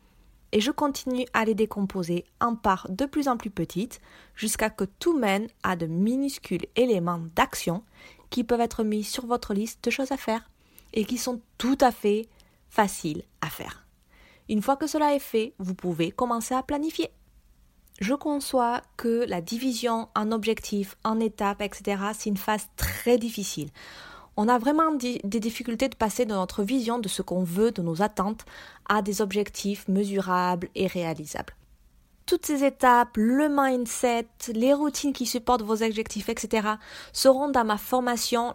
Et 0.53 0.63
je 0.63 0.71
continue 0.71 1.27
à 1.35 1.45
les 1.45 1.55
décomposer 1.55 2.25
en 2.41 2.57
parts 2.57 2.87
de 2.89 3.05
plus 3.05 3.29
en 3.29 3.37
plus 3.37 3.51
petites 3.51 4.01
jusqu'à 4.35 4.71
que 4.71 4.85
tout 4.85 5.17
mène 5.17 5.49
à 5.63 5.77
de 5.77 5.87
minuscules 5.87 6.67
éléments 6.77 7.21
d'action 7.37 7.85
qui 8.31 8.45
peuvent 8.45 8.61
être 8.61 8.85
mis 8.85 9.05
sur 9.05 9.27
votre 9.27 9.55
liste 9.55 9.85
de 9.85 9.91
choses 9.91 10.13
à 10.13 10.17
faire 10.17 10.49
et 10.93 11.05
qui 11.05 11.19
sont 11.19 11.41
tout 11.59 11.79
à 11.81 11.93
fait 11.93 12.29
faciles 12.69 13.25
à 13.41 13.49
faire. 13.49 13.87
Une 14.49 14.63
fois 14.63 14.77
que 14.77 14.87
cela 14.87 15.15
est 15.15 15.21
fait, 15.21 15.55
vous 15.59 15.75
pouvez 15.75 16.11
commencer 16.11 16.55
à 16.55 16.63
planifier. 16.63 17.11
Je 18.01 18.15
conçois 18.15 18.81
que 18.97 19.25
la 19.29 19.41
division 19.41 20.09
en 20.17 20.33
objectifs, 20.33 20.97
en 21.05 21.21
étapes, 21.21 21.61
etc., 21.61 22.03
c'est 22.15 22.31
une 22.31 22.37
phase 22.37 22.69
très 22.77 23.19
difficile. 23.19 23.69
On 24.37 24.49
a 24.49 24.59
vraiment 24.59 24.93
des 24.93 25.21
difficultés 25.41 25.89
de 25.89 25.97
passer 25.97 26.25
de 26.25 26.33
notre 26.33 26.63
vision 26.63 26.99
de 26.99 27.09
ce 27.09 27.21
qu'on 27.21 27.45
veut, 27.45 27.73
de 27.73 27.83
nos 27.83 28.01
attentes, 28.01 28.47
à 28.89 29.03
des 29.03 29.21
objectifs 29.21 29.87
mesurables 29.87 30.69
et 30.75 30.87
réalisables. 30.87 31.55
Toutes 32.31 32.47
ces 32.47 32.63
étapes, 32.63 33.17
le 33.17 33.49
mindset, 33.51 34.29
les 34.55 34.73
routines 34.73 35.13
qui 35.13 35.27
supportent 35.27 35.65
vos 35.65 35.83
objectifs, 35.83 36.29
etc., 36.29 36.75
seront 37.13 37.49
dans 37.49 37.65
ma 37.65 37.77
formation 37.77 38.55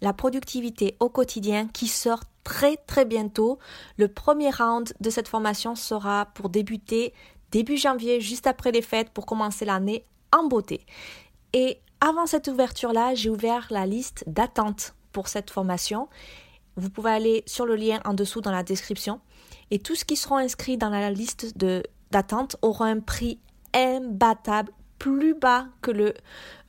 La 0.00 0.12
productivité 0.12 0.96
au 0.98 1.08
quotidien 1.08 1.68
qui 1.68 1.86
sort 1.86 2.24
très 2.42 2.76
très 2.76 3.04
bientôt. 3.04 3.60
Le 3.96 4.08
premier 4.08 4.50
round 4.50 4.92
de 4.98 5.08
cette 5.08 5.28
formation 5.28 5.76
sera 5.76 6.26
pour 6.34 6.48
débuter 6.48 7.14
début 7.52 7.76
janvier, 7.76 8.20
juste 8.20 8.48
après 8.48 8.72
les 8.72 8.82
fêtes, 8.82 9.10
pour 9.10 9.24
commencer 9.24 9.64
l'année 9.64 10.04
en 10.36 10.48
beauté. 10.48 10.84
Et 11.52 11.78
avant 12.00 12.26
cette 12.26 12.48
ouverture-là, 12.48 13.14
j'ai 13.14 13.30
ouvert 13.30 13.68
la 13.70 13.86
liste 13.86 14.24
d'attente 14.26 14.94
pour 15.12 15.28
cette 15.28 15.52
formation. 15.52 16.08
Vous 16.74 16.90
pouvez 16.90 17.12
aller 17.12 17.44
sur 17.46 17.66
le 17.66 17.76
lien 17.76 18.00
en 18.04 18.14
dessous 18.14 18.40
dans 18.40 18.50
la 18.50 18.64
description. 18.64 19.20
Et 19.70 19.78
tous 19.78 19.94
ceux 19.94 20.06
qui 20.06 20.16
seront 20.16 20.38
inscrits 20.38 20.76
dans 20.76 20.90
la 20.90 21.12
liste 21.12 21.56
d'attente 22.12 22.56
auront 22.62 22.84
un 22.84 23.00
prix 23.00 23.40
imbattable, 23.74 24.70
plus 24.98 25.34
bas 25.34 25.66
que 25.80 25.90
le 25.90 26.14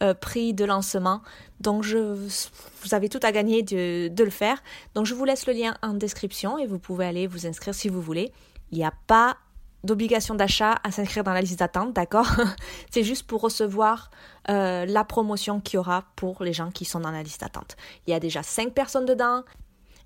euh, 0.01 0.15
prix 0.15 0.55
de 0.55 0.65
lancement. 0.65 1.21
Donc, 1.59 1.83
je, 1.83 1.97
vous 1.97 2.93
avez 2.93 3.07
tout 3.07 3.19
à 3.21 3.31
gagner 3.31 3.61
de, 3.61 4.07
de, 4.07 4.23
le 4.23 4.31
faire. 4.31 4.63
Donc, 4.95 5.05
je 5.05 5.13
vous 5.13 5.23
laisse 5.23 5.45
le 5.45 5.53
lien 5.53 5.75
en 5.83 5.93
description 5.93 6.57
et 6.57 6.65
vous 6.65 6.79
pouvez 6.79 7.05
aller 7.05 7.27
vous 7.27 7.45
inscrire 7.45 7.75
si 7.75 7.89
vous 7.89 8.01
voulez. 8.01 8.31
Il 8.71 8.79
n'y 8.79 8.85
a 8.85 8.93
pas 9.05 9.37
d'obligation 9.83 10.33
d'achat 10.35 10.79
à 10.83 10.91
s'inscrire 10.91 11.23
dans 11.23 11.33
la 11.33 11.41
liste 11.41 11.59
d'attente, 11.59 11.93
d'accord? 11.93 12.29
C'est 12.91 13.03
juste 13.03 13.27
pour 13.27 13.41
recevoir 13.41 14.11
euh, 14.49 14.85
la 14.85 15.03
promotion 15.03 15.59
qu'il 15.59 15.75
y 15.75 15.77
aura 15.77 16.05
pour 16.15 16.43
les 16.43 16.53
gens 16.53 16.71
qui 16.71 16.85
sont 16.85 17.01
dans 17.01 17.11
la 17.11 17.21
liste 17.21 17.41
d'attente. 17.41 17.75
Il 18.07 18.11
y 18.11 18.13
a 18.13 18.19
déjà 18.19 18.43
5 18.43 18.73
personnes 18.73 19.05
dedans. 19.05 19.43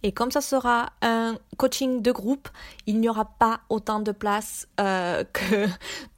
Et 0.03 0.11
comme 0.11 0.31
ça 0.31 0.41
sera 0.41 0.91
un 1.01 1.37
coaching 1.57 2.01
de 2.01 2.11
groupe, 2.11 2.49
il 2.85 2.99
n'y 2.99 3.09
aura 3.09 3.25
pas 3.25 3.61
autant 3.69 3.99
de 3.99 4.11
place 4.11 4.67
euh, 4.79 5.23
que 5.33 5.67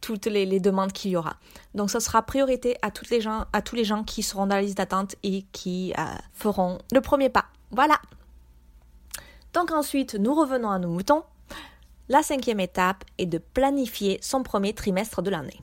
toutes 0.01 0.25
les, 0.25 0.59
demandes 0.59 0.91
qu'il 0.91 1.11
y 1.11 1.15
aura. 1.15 1.37
Donc 1.75 1.89
ça 1.89 1.99
sera 1.99 2.21
priorité 2.21 2.77
à, 2.81 2.91
toutes 2.91 3.09
les 3.09 3.21
gens, 3.21 3.45
à 3.53 3.61
tous 3.61 3.75
les 3.75 3.85
gens 3.85 4.03
qui 4.03 4.21
seront 4.23 4.47
dans 4.47 4.55
la 4.55 4.61
liste 4.61 4.77
d'attente 4.77 5.15
et 5.23 5.45
qui 5.51 5.93
euh, 5.97 6.03
feront 6.33 6.79
le 6.91 7.01
premier 7.01 7.29
pas. 7.29 7.45
Voilà. 7.71 7.99
Donc 9.53 9.71
ensuite, 9.71 10.15
nous 10.15 10.33
revenons 10.35 10.69
à 10.69 10.79
nos 10.79 10.89
moutons. 10.89 11.23
La 12.09 12.23
cinquième 12.23 12.59
étape 12.59 13.03
est 13.17 13.27
de 13.27 13.37
planifier 13.37 14.19
son 14.21 14.43
premier 14.43 14.73
trimestre 14.73 15.21
de 15.21 15.29
l'année. 15.29 15.61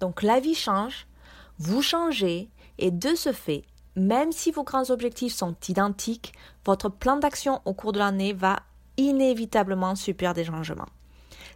Donc 0.00 0.22
la 0.22 0.40
vie 0.40 0.54
change, 0.54 1.06
vous 1.58 1.82
changez 1.82 2.48
et 2.78 2.90
de 2.90 3.14
ce 3.14 3.32
fait, 3.32 3.64
même 3.96 4.32
si 4.32 4.50
vos 4.50 4.64
grands 4.64 4.90
objectifs 4.90 5.34
sont 5.34 5.56
identiques, 5.68 6.32
votre 6.64 6.88
plan 6.88 7.16
d'action 7.16 7.60
au 7.64 7.74
cours 7.74 7.92
de 7.92 7.98
l'année 7.98 8.32
va 8.32 8.60
inévitablement 8.96 9.94
subir 9.94 10.34
des 10.34 10.44
changements. 10.44 10.88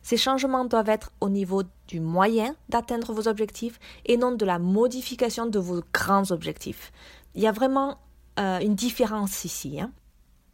Ces 0.02 0.16
changements 0.16 0.64
doivent 0.64 0.88
être 0.88 1.10
au 1.20 1.28
niveau 1.28 1.62
du 1.88 2.00
moyen 2.00 2.54
d'atteindre 2.68 3.12
vos 3.12 3.28
objectifs 3.28 3.80
et 4.04 4.16
non 4.16 4.32
de 4.32 4.44
la 4.44 4.58
modification 4.58 5.46
de 5.46 5.58
vos 5.58 5.82
grands 5.92 6.30
objectifs. 6.30 6.92
Il 7.34 7.42
y 7.42 7.46
a 7.46 7.52
vraiment 7.52 7.98
euh, 8.38 8.60
une 8.60 8.74
différence 8.74 9.44
ici. 9.44 9.80
Hein. 9.80 9.90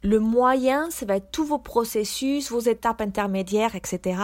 Le 0.02 0.18
moyen, 0.18 0.90
ça 0.90 1.06
va 1.06 1.16
être 1.16 1.30
tous 1.30 1.44
vos 1.44 1.58
processus, 1.58 2.50
vos 2.50 2.60
étapes 2.60 3.00
intermédiaires, 3.00 3.76
etc. 3.76 4.20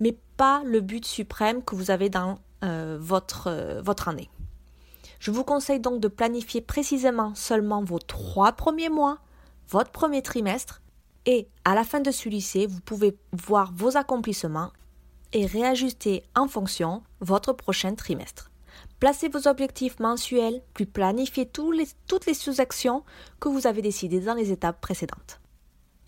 Mais 0.00 0.16
pas 0.36 0.62
le 0.64 0.80
but 0.80 1.04
suprême 1.04 1.62
que 1.62 1.74
vous 1.74 1.90
avez 1.90 2.08
dans 2.08 2.38
euh, 2.64 2.96
votre, 3.00 3.48
euh, 3.48 3.82
votre 3.82 4.08
année. 4.08 4.30
Je 5.22 5.30
vous 5.30 5.44
conseille 5.44 5.78
donc 5.78 6.00
de 6.00 6.08
planifier 6.08 6.60
précisément 6.60 7.36
seulement 7.36 7.84
vos 7.84 8.00
trois 8.00 8.50
premiers 8.50 8.88
mois, 8.88 9.18
votre 9.68 9.92
premier 9.92 10.20
trimestre, 10.20 10.82
et 11.26 11.46
à 11.64 11.76
la 11.76 11.84
fin 11.84 12.00
de 12.00 12.10
celui-ci, 12.10 12.66
vous 12.66 12.80
pouvez 12.80 13.16
voir 13.30 13.72
vos 13.72 13.96
accomplissements 13.96 14.72
et 15.32 15.46
réajuster 15.46 16.24
en 16.34 16.48
fonction 16.48 17.04
votre 17.20 17.52
prochain 17.52 17.94
trimestre. 17.94 18.50
Placez 18.98 19.28
vos 19.28 19.46
objectifs 19.46 20.00
mensuels, 20.00 20.60
puis 20.74 20.86
planifiez 20.86 21.46
toutes 21.46 22.26
les 22.26 22.34
sous-actions 22.34 23.04
que 23.38 23.48
vous 23.48 23.68
avez 23.68 23.80
décidées 23.80 24.22
dans 24.22 24.34
les 24.34 24.50
étapes 24.50 24.80
précédentes. 24.80 25.40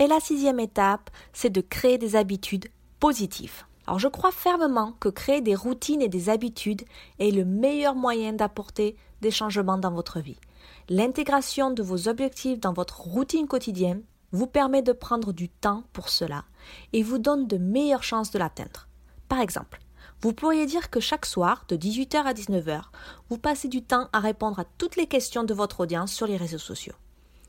Et 0.00 0.09
la 0.09 0.18
sixième 0.18 0.59
étape, 0.59 1.09
c'est 1.33 1.50
de 1.50 1.61
créer 1.61 1.99
des 1.99 2.16
habitudes 2.16 2.66
positives. 2.99 3.62
Alors 3.87 3.99
je 3.99 4.09
crois 4.09 4.33
fermement 4.33 4.93
que 4.99 5.09
créer 5.09 5.41
des 5.41 5.55
routines 5.55 6.00
et 6.00 6.09
des 6.09 6.31
habitudes 6.31 6.85
est 7.19 7.31
le 7.31 7.45
meilleur 7.45 7.95
moyen 7.95 8.33
d'apporter 8.33 8.97
des 9.21 9.31
changements 9.31 9.79
dans 9.79 9.93
votre 9.93 10.21
vie. 10.21 10.38
L'intégration 10.88 11.71
de 11.71 11.83
vos 11.83 12.09
objectifs 12.09 12.61
dans 12.61 12.73
votre 12.73 13.00
routine 13.00 13.47
quotidienne 13.47 14.03
vous 14.33 14.47
permet 14.47 14.83
de 14.83 14.93
prendre 14.93 15.33
du 15.33 15.49
temps 15.49 15.85
pour 15.93 16.09
cela 16.09 16.45
et 16.93 17.03
vous 17.03 17.19
donne 17.19 17.47
de 17.47 17.59
meilleures 17.59 18.03
chances 18.03 18.31
de 18.31 18.38
l'atteindre. 18.38 18.88
Par 19.29 19.41
exemple, 19.41 19.81
vous 20.23 20.33
pourriez 20.33 20.64
dire 20.64 20.91
que 20.91 21.00
chaque 21.00 21.26
soir, 21.26 21.64
de 21.69 21.76
18h 21.76 22.17
à 22.17 22.33
19h, 22.33 22.85
vous 23.29 23.38
passez 23.38 23.69
du 23.69 23.83
temps 23.83 24.09
à 24.12 24.21
répondre 24.21 24.59
à 24.59 24.64
toutes 24.79 24.97
les 24.97 25.07
questions 25.07 25.45
de 25.45 25.55
votre 25.55 25.81
audience 25.81 26.12
sur 26.12 26.26
les 26.26 26.38
réseaux 26.38 26.59
sociaux. 26.59 26.95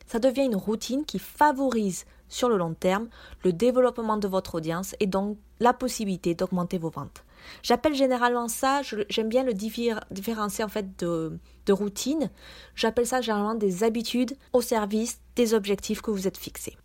Ça 0.06 0.20
devient 0.20 0.46
une 0.46 0.56
routine 0.56 1.06
qui 1.06 1.18
favorise 1.18 2.06
sur 2.28 2.50
le 2.50 2.58
long 2.58 2.74
terme 2.74 3.08
le 3.44 3.54
développement 3.54 4.18
de 4.18 4.28
votre 4.28 4.56
audience 4.56 4.96
et 5.00 5.08
donc 5.08 5.38
la 5.60 5.74
possibilité 5.74 6.36
d'augmenter 6.36 6.78
vos 6.78 6.90
ventes. 6.90 7.24
J'appelle 7.64 7.94
généralement 7.94 8.48
ça, 8.48 8.82
j'aime 9.10 9.30
bien 9.30 9.44
le 9.44 9.54
différencier 9.54 10.64
en 10.64 10.68
fait 10.68 11.00
de, 11.00 11.38
de 11.66 11.74
routine, 11.74 12.30
j'appelle 12.76 13.06
ça 13.06 13.22
généralement 13.22 13.56
des 13.56 13.84
habitudes 13.84 14.36
au 14.54 14.62
service 14.62 15.20
des 15.36 15.54
objectifs 15.54 16.02
que 16.02 16.12
vous 16.12 16.28
êtes 16.28 16.38
fixés. 16.38 16.78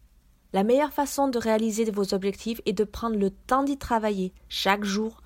La 0.52 0.64
meilleure 0.64 0.92
façon 0.92 1.28
de 1.28 1.38
réaliser 1.38 1.90
vos 1.90 2.12
objectifs 2.12 2.60
est 2.66 2.72
de 2.72 2.84
prendre 2.84 3.16
le 3.16 3.30
temps 3.30 3.62
d'y 3.62 3.78
travailler 3.78 4.32
chaque 4.48 4.84
jour 4.84 5.22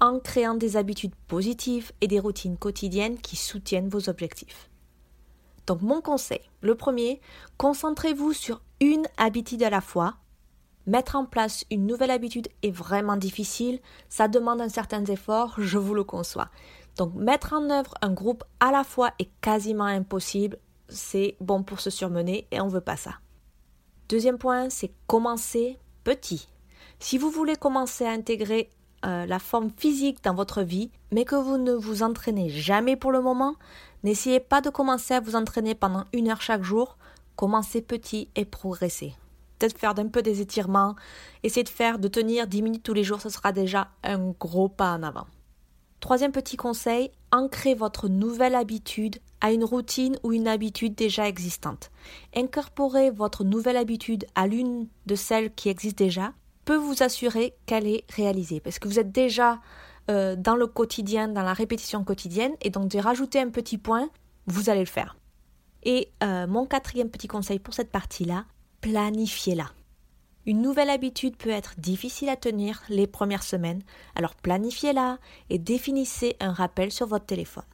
en 0.00 0.18
créant 0.18 0.54
des 0.54 0.76
habitudes 0.76 1.14
positives 1.28 1.92
et 2.00 2.08
des 2.08 2.18
routines 2.18 2.56
quotidiennes 2.56 3.18
qui 3.18 3.36
soutiennent 3.36 3.88
vos 3.88 4.08
objectifs. 4.08 4.68
Donc 5.66 5.82
mon 5.82 6.00
conseil, 6.00 6.40
le 6.60 6.74
premier, 6.74 7.20
concentrez-vous 7.56 8.32
sur 8.32 8.62
une 8.80 9.06
habitude 9.16 9.62
à 9.62 9.70
la 9.70 9.80
fois. 9.80 10.14
Mettre 10.86 11.16
en 11.16 11.24
place 11.24 11.64
une 11.70 11.86
nouvelle 11.86 12.10
habitude 12.10 12.48
est 12.62 12.70
vraiment 12.70 13.16
difficile, 13.16 13.80
ça 14.08 14.26
demande 14.26 14.60
un 14.60 14.68
certain 14.68 15.04
effort, 15.04 15.54
je 15.58 15.78
vous 15.78 15.94
le 15.94 16.02
conçois. 16.02 16.48
Donc 16.96 17.14
mettre 17.14 17.52
en 17.52 17.70
œuvre 17.70 17.94
un 18.02 18.12
groupe 18.12 18.44
à 18.60 18.72
la 18.72 18.84
fois 18.84 19.12
est 19.18 19.30
quasiment 19.40 19.84
impossible, 19.84 20.58
c'est 20.88 21.36
bon 21.40 21.62
pour 21.62 21.80
se 21.80 21.90
surmener 21.90 22.46
et 22.50 22.60
on 22.60 22.66
ne 22.66 22.70
veut 22.70 22.80
pas 22.80 22.96
ça. 22.96 23.14
Deuxième 24.08 24.38
point, 24.38 24.68
c'est 24.70 24.92
commencer 25.06 25.78
petit. 26.04 26.48
Si 26.98 27.16
vous 27.16 27.30
voulez 27.30 27.56
commencer 27.56 28.04
à 28.04 28.10
intégrer 28.10 28.68
euh, 29.04 29.24
la 29.24 29.38
forme 29.38 29.70
physique 29.76 30.22
dans 30.22 30.34
votre 30.34 30.62
vie, 30.62 30.90
mais 31.12 31.24
que 31.24 31.36
vous 31.36 31.58
ne 31.58 31.72
vous 31.72 32.02
entraînez 32.02 32.48
jamais 32.48 32.96
pour 32.96 33.12
le 33.12 33.22
moment, 33.22 33.54
n'essayez 34.02 34.40
pas 34.40 34.60
de 34.60 34.70
commencer 34.70 35.14
à 35.14 35.20
vous 35.20 35.36
entraîner 35.36 35.74
pendant 35.74 36.04
une 36.12 36.28
heure 36.28 36.42
chaque 36.42 36.62
jour. 36.62 36.98
Commencez 37.36 37.80
petit 37.80 38.28
et 38.36 38.44
progressez. 38.44 39.14
Peut-être 39.62 39.78
faire 39.78 39.94
un 39.96 40.08
peu 40.08 40.22
des 40.22 40.40
étirements, 40.40 40.96
essayez 41.44 41.62
de 41.62 41.68
faire, 41.68 42.00
de 42.00 42.08
tenir 42.08 42.48
10 42.48 42.62
minutes 42.62 42.82
tous 42.82 42.94
les 42.94 43.04
jours, 43.04 43.20
ce 43.20 43.28
sera 43.28 43.52
déjà 43.52 43.92
un 44.02 44.30
gros 44.30 44.68
pas 44.68 44.92
en 44.92 45.04
avant. 45.04 45.28
Troisième 46.00 46.32
petit 46.32 46.56
conseil, 46.56 47.12
ancrez 47.30 47.76
votre 47.76 48.08
nouvelle 48.08 48.56
habitude 48.56 49.20
à 49.40 49.52
une 49.52 49.62
routine 49.62 50.18
ou 50.24 50.32
une 50.32 50.48
habitude 50.48 50.96
déjà 50.96 51.28
existante. 51.28 51.92
Incorporez 52.34 53.12
votre 53.12 53.44
nouvelle 53.44 53.76
habitude 53.76 54.26
à 54.34 54.48
l'une 54.48 54.88
de 55.06 55.14
celles 55.14 55.54
qui 55.54 55.68
existent 55.68 56.04
déjà 56.04 56.32
peut 56.64 56.74
vous 56.74 57.04
assurer 57.04 57.54
qu'elle 57.64 57.86
est 57.86 58.02
réalisée. 58.12 58.58
Parce 58.58 58.80
que 58.80 58.88
vous 58.88 58.98
êtes 58.98 59.12
déjà 59.12 59.60
euh, 60.10 60.34
dans 60.34 60.56
le 60.56 60.66
quotidien, 60.66 61.28
dans 61.28 61.44
la 61.44 61.54
répétition 61.54 62.02
quotidienne, 62.02 62.54
et 62.62 62.70
donc 62.70 62.88
de 62.88 62.98
rajouter 62.98 63.38
un 63.38 63.50
petit 63.50 63.78
point, 63.78 64.10
vous 64.48 64.70
allez 64.70 64.80
le 64.80 64.86
faire. 64.86 65.16
Et 65.84 66.10
euh, 66.24 66.48
mon 66.48 66.66
quatrième 66.66 67.10
petit 67.10 67.28
conseil 67.28 67.60
pour 67.60 67.74
cette 67.74 67.92
partie-là, 67.92 68.44
planifiez-la. 68.82 69.70
Une 70.44 70.60
nouvelle 70.60 70.90
habitude 70.90 71.36
peut 71.36 71.50
être 71.50 71.78
difficile 71.78 72.28
à 72.28 72.36
tenir 72.36 72.82
les 72.88 73.06
premières 73.06 73.44
semaines, 73.44 73.82
alors 74.16 74.34
planifiez-la 74.34 75.18
et 75.50 75.58
définissez 75.58 76.36
un 76.40 76.52
rappel 76.52 76.90
sur 76.90 77.06
votre 77.06 77.24
téléphone. 77.24 77.64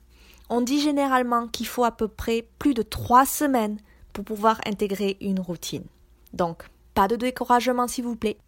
On 0.50 0.60
dit 0.60 0.80
généralement 0.80 1.48
qu'il 1.48 1.66
faut 1.66 1.84
à 1.84 1.92
peu 1.92 2.08
près 2.08 2.46
plus 2.58 2.74
de 2.74 2.82
trois 2.82 3.24
semaines 3.24 3.78
pour 4.12 4.24
pouvoir 4.24 4.60
intégrer 4.66 5.16
une 5.20 5.40
routine. 5.40 5.86
Donc, 6.34 6.64
pas 6.92 7.08
de 7.08 7.16
découragement 7.16 7.88
s'il 7.88 8.04
vous 8.04 8.16
plaît. 8.16 8.38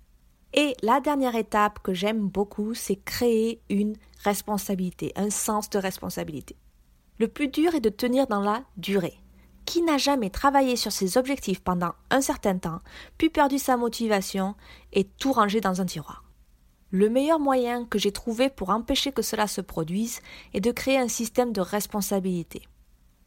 Et 0.53 0.75
la 0.83 1.01
dernière 1.01 1.37
étape 1.37 1.79
que 1.83 1.95
j'aime 1.95 2.29
beaucoup, 2.29 2.75
c'est 2.75 2.97
créer 2.97 3.63
une 3.71 3.97
responsabilité, 4.23 5.13
un 5.17 5.31
sens 5.31 5.71
de 5.71 5.79
responsabilité. 5.79 6.57
Le 7.19 7.29
plus 7.29 7.49
dur 7.49 7.75
est 7.75 7.81
de 7.81 7.89
tenir 7.89 8.27
dans 8.27 8.41
la 8.41 8.65
durée. 8.77 9.19
Qui 9.65 9.83
n'a 9.83 9.99
jamais 9.99 10.31
travaillé 10.31 10.77
sur 10.77 10.93
ses 10.93 11.17
objectifs 11.17 11.61
pendant 11.61 11.93
un 12.11 12.21
certain 12.21 12.59
temps, 12.59 12.81
puis 13.19 13.31
perdu 13.31 13.59
sa 13.59 13.77
motivation 13.77 14.55
et 14.93 15.05
tout 15.05 15.33
rangé 15.33 15.61
dans 15.61 15.81
un 15.81 15.87
tiroir 15.87 16.25
Le 16.91 17.09
meilleur 17.09 17.39
moyen 17.39 17.85
que 17.85 17.99
j'ai 17.99 18.13
trouvé 18.13 18.51
pour 18.51 18.71
empêcher 18.71 19.13
que 19.13 19.23
cela 19.23 19.47
se 19.47 19.61
produise 19.61 20.21
est 20.55 20.61
de 20.61 20.73
créer 20.73 20.99
un 20.99 21.09
système 21.09 21.53
de 21.53 21.61
responsabilité. 21.61 22.63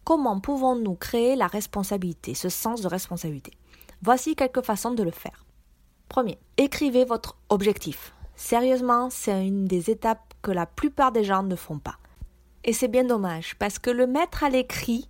Comment 0.04 0.42
pouvons-nous 0.42 0.96
créer 0.96 1.38
la 1.38 1.48
responsabilité, 1.48 2.34
ce 2.34 2.50
sens 2.50 2.82
de 2.82 2.88
responsabilité? 2.88 3.54
Voici 4.02 4.36
quelques 4.36 4.64
façons 4.64 4.92
de 4.92 5.04
le 5.04 5.12
faire. 5.12 5.46
Premier, 6.10 6.38
écrivez 6.58 7.06
votre 7.06 7.38
objectif. 7.48 8.14
Sérieusement, 8.36 9.10
c'est 9.10 9.48
une 9.48 9.66
des 9.66 9.90
étapes 9.90 10.34
que 10.42 10.52
la 10.52 10.66
plupart 10.66 11.14
des 11.14 11.24
gens 11.24 11.44
ne 11.44 11.56
font 11.56 11.80
pas. 11.80 11.96
Et 12.66 12.74
c'est 12.74 12.88
bien 12.88 13.06
dommage, 13.06 13.56
parce 13.60 13.80
que 13.80 13.90
le 13.90 14.08
mettre 14.08 14.44
à 14.44 14.50
l'écrit, 14.50 15.08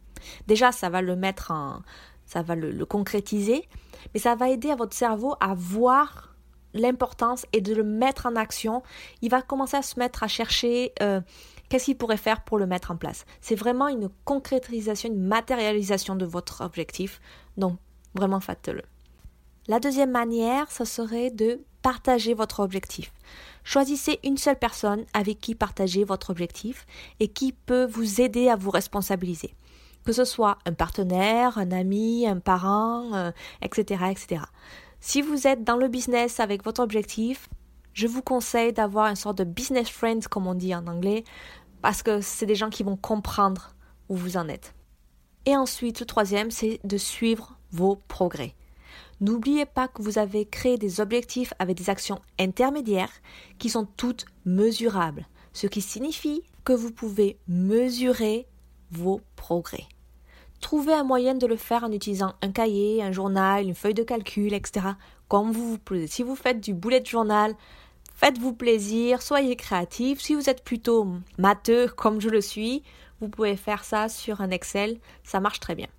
déjà 0.47 0.71
ça 0.71 0.89
va 0.89 1.01
le 1.01 1.15
mettre 1.15 1.51
en. 1.51 1.81
ça 2.25 2.41
va 2.41 2.55
le, 2.55 2.85
concrétiser, 2.85 3.67
mais 4.13 4.19
ça 4.19 4.35
va 4.35 4.49
aider 4.49 4.71
à 4.71 4.75
votre 4.75 4.95
cerveau 4.95 5.35
à 5.39 5.53
voir 5.53 6.35
l'importance 6.73 7.45
et 7.53 7.61
de 7.61 7.73
le 7.73 7.83
mettre 7.83 8.25
en 8.25 8.35
action. 8.35 8.83
Il 9.21 9.29
va 9.29 9.41
commencer 9.41 9.77
à 9.77 9.81
se 9.81 9.99
mettre 9.99 10.23
à 10.23 10.27
chercher 10.27 10.93
euh, 11.01 11.21
qu'est-ce 11.69 11.85
qu'il 11.85 11.97
pourrait 11.97 12.17
faire 12.17 12.43
pour 12.43 12.57
le 12.57 12.65
mettre 12.65 12.91
en 12.91 12.97
place. 12.97 13.25
C'est 13.41 13.55
vraiment 13.55 13.87
une 13.87 14.09
concrétisation, 14.25 15.09
une 15.09 15.21
matérialisation 15.21 16.15
de 16.15 16.25
votre 16.25 16.61
objectif. 16.61 17.21
Donc, 17.57 17.77
vraiment 18.15 18.39
faites-le. 18.39 18.81
La 19.67 19.79
deuxième 19.79 20.11
manière, 20.11 20.69
ce 20.71 20.83
serait 20.83 21.31
de 21.31 21.63
partager 21.81 22.33
votre 22.33 22.59
objectif. 22.59 23.13
Choisissez 23.63 24.19
une 24.23 24.37
seule 24.37 24.59
personne 24.59 25.05
avec 25.13 25.39
qui 25.39 25.55
partager 25.55 26.03
votre 26.03 26.31
objectif 26.31 26.85
et 27.19 27.27
qui 27.29 27.53
peut 27.53 27.85
vous 27.85 28.19
aider 28.19 28.49
à 28.49 28.55
vous 28.55 28.71
responsabiliser. 28.71 29.53
Que 30.05 30.11
ce 30.11 30.25
soit 30.25 30.57
un 30.65 30.73
partenaire, 30.73 31.57
un 31.57 31.71
ami, 31.71 32.27
un 32.27 32.39
parent, 32.39 33.31
etc., 33.61 34.01
euh, 34.03 34.11
etc. 34.11 34.41
Si 34.99 35.21
vous 35.21 35.47
êtes 35.47 35.63
dans 35.63 35.77
le 35.77 35.87
business 35.87 36.39
avec 36.39 36.63
votre 36.63 36.81
objectif, 36.81 37.49
je 37.93 38.07
vous 38.07 38.21
conseille 38.21 38.73
d'avoir 38.73 39.07
une 39.07 39.15
sorte 39.15 39.37
de 39.37 39.43
business 39.43 39.89
friend, 39.89 40.27
comme 40.27 40.47
on 40.47 40.55
dit 40.55 40.73
en 40.73 40.87
anglais, 40.87 41.23
parce 41.81 42.03
que 42.03 42.21
c'est 42.21 42.45
des 42.45 42.55
gens 42.55 42.69
qui 42.69 42.83
vont 42.83 42.95
comprendre 42.95 43.75
où 44.09 44.15
vous 44.15 44.37
en 44.37 44.47
êtes. 44.47 44.73
Et 45.45 45.55
ensuite, 45.55 45.99
le 45.99 46.05
troisième, 46.05 46.51
c'est 46.51 46.79
de 46.83 46.97
suivre 46.97 47.57
vos 47.71 47.97
progrès. 48.07 48.55
N'oubliez 49.19 49.65
pas 49.65 49.87
que 49.87 50.01
vous 50.01 50.17
avez 50.17 50.45
créé 50.45 50.77
des 50.77 50.99
objectifs 50.99 51.53
avec 51.59 51.77
des 51.77 51.89
actions 51.89 52.21
intermédiaires 52.39 53.11
qui 53.59 53.69
sont 53.69 53.85
toutes 53.97 54.25
mesurables, 54.45 55.27
ce 55.53 55.67
qui 55.67 55.81
signifie 55.81 56.43
que 56.63 56.73
vous 56.73 56.91
pouvez 56.91 57.37
mesurer 57.47 58.47
vos 58.91 59.21
progrès. 59.35 59.85
Trouvez 60.63 60.93
un 60.93 61.03
moyen 61.03 61.35
de 61.35 61.45
le 61.45 61.57
faire 61.57 61.83
en 61.83 61.91
utilisant 61.91 62.35
un 62.41 62.49
cahier, 62.49 63.03
un 63.03 63.11
journal, 63.11 63.65
une 63.65 63.75
feuille 63.75 63.93
de 63.93 64.01
calcul, 64.01 64.53
etc. 64.53 64.87
Comme 65.27 65.51
vous 65.51 65.71
vous 65.71 65.77
plaisez. 65.77 66.07
Si 66.07 66.23
vous 66.23 66.37
faites 66.37 66.61
du 66.61 66.73
bullet 66.73 67.03
journal, 67.03 67.53
faites-vous 68.15 68.53
plaisir, 68.53 69.21
soyez 69.21 69.57
créatif. 69.57 70.21
Si 70.21 70.33
vous 70.33 70.49
êtes 70.49 70.63
plutôt 70.63 71.05
matheux 71.37 71.89
comme 71.89 72.21
je 72.21 72.29
le 72.29 72.39
suis, 72.39 72.81
vous 73.19 73.27
pouvez 73.27 73.57
faire 73.57 73.83
ça 73.83 74.07
sur 74.07 74.39
un 74.39 74.51
Excel, 74.51 74.99
ça 75.25 75.41
marche 75.41 75.59
très 75.59 75.75
bien. 75.75 75.89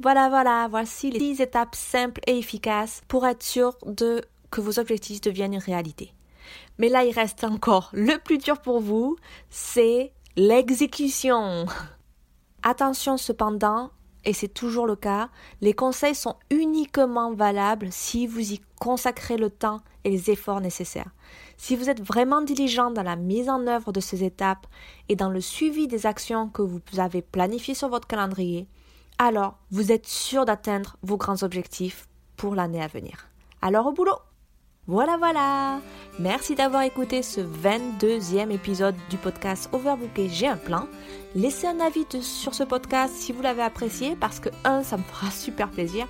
Voilà, 0.00 0.28
voilà, 0.28 0.66
voici 0.68 1.12
les 1.12 1.20
10 1.20 1.40
étapes 1.40 1.76
simples 1.76 2.20
et 2.26 2.36
efficaces 2.36 3.02
pour 3.06 3.24
être 3.24 3.44
sûr 3.44 3.78
de 3.86 4.22
que 4.50 4.60
vos 4.60 4.80
objectifs 4.80 5.20
deviennent 5.20 5.54
une 5.54 5.60
réalité. 5.60 6.12
Mais 6.76 6.88
là, 6.88 7.04
il 7.04 7.12
reste 7.12 7.44
encore 7.44 7.90
le 7.92 8.18
plus 8.18 8.38
dur 8.38 8.60
pour 8.60 8.80
vous, 8.80 9.16
c'est 9.48 10.12
l'exécution. 10.34 11.66
Attention 12.64 13.16
cependant, 13.16 13.90
et 14.24 14.32
c'est 14.32 14.48
toujours 14.48 14.86
le 14.86 14.96
cas, 14.96 15.28
les 15.60 15.72
conseils 15.72 16.14
sont 16.14 16.36
uniquement 16.50 17.32
valables 17.32 17.88
si 17.90 18.26
vous 18.26 18.52
y 18.52 18.60
consacrez 18.78 19.36
le 19.36 19.50
temps 19.50 19.80
et 20.04 20.10
les 20.10 20.30
efforts 20.30 20.60
nécessaires. 20.60 21.10
Si 21.56 21.76
vous 21.76 21.88
êtes 21.88 22.02
vraiment 22.02 22.42
diligent 22.42 22.90
dans 22.90 23.02
la 23.02 23.16
mise 23.16 23.48
en 23.48 23.66
œuvre 23.66 23.92
de 23.92 24.00
ces 24.00 24.24
étapes 24.24 24.66
et 25.08 25.16
dans 25.16 25.30
le 25.30 25.40
suivi 25.40 25.86
des 25.86 26.06
actions 26.06 26.48
que 26.48 26.62
vous 26.62 26.80
avez 26.98 27.22
planifiées 27.22 27.74
sur 27.74 27.88
votre 27.88 28.08
calendrier, 28.08 28.68
alors 29.18 29.58
vous 29.70 29.92
êtes 29.92 30.06
sûr 30.06 30.44
d'atteindre 30.44 30.96
vos 31.02 31.16
grands 31.16 31.42
objectifs 31.42 32.08
pour 32.36 32.54
l'année 32.54 32.82
à 32.82 32.88
venir. 32.88 33.28
Alors 33.60 33.86
au 33.86 33.92
boulot 33.92 34.18
voilà, 34.88 35.16
voilà 35.16 35.80
Merci 36.18 36.54
d'avoir 36.54 36.82
écouté 36.82 37.22
ce 37.22 37.40
22e 37.40 38.50
épisode 38.50 38.96
du 39.08 39.16
podcast 39.16 39.70
Overbooké 39.72 40.28
J'ai 40.28 40.48
un 40.48 40.56
plan. 40.56 40.86
Laissez 41.34 41.66
un 41.66 41.80
avis 41.80 42.04
sur 42.20 42.52
ce 42.52 42.64
podcast 42.64 43.14
si 43.14 43.32
vous 43.32 43.40
l'avez 43.40 43.62
apprécié 43.62 44.14
parce 44.16 44.38
que, 44.38 44.50
un, 44.64 44.82
ça 44.82 44.98
me 44.98 45.02
fera 45.02 45.30
super 45.30 45.70
plaisir, 45.70 46.06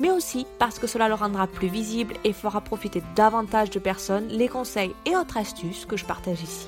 mais 0.00 0.10
aussi 0.10 0.46
parce 0.58 0.78
que 0.78 0.86
cela 0.86 1.08
le 1.08 1.14
rendra 1.14 1.46
plus 1.48 1.68
visible 1.68 2.14
et 2.24 2.32
fera 2.32 2.60
profiter 2.60 3.02
davantage 3.14 3.70
de 3.70 3.78
personnes 3.78 4.28
les 4.28 4.48
conseils 4.48 4.94
et 5.04 5.16
autres 5.16 5.36
astuces 5.36 5.84
que 5.84 5.96
je 5.96 6.06
partage 6.06 6.42
ici. 6.42 6.66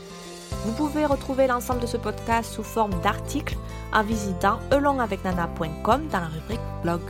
Vous 0.66 0.72
pouvez 0.72 1.06
retrouver 1.06 1.46
l'ensemble 1.46 1.80
de 1.80 1.86
ce 1.86 1.96
podcast 1.96 2.52
sous 2.52 2.64
forme 2.64 3.00
d'articles 3.00 3.56
en 3.92 4.02
visitant 4.02 4.58
elongavecnana.com 4.72 6.08
dans 6.08 6.20
la 6.20 6.26
rubrique 6.26 6.60
blog. 6.82 7.00